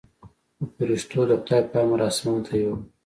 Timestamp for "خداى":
1.41-1.61